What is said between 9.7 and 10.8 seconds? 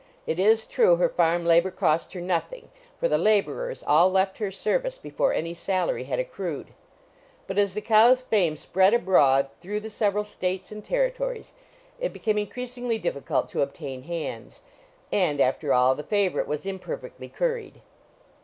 the several States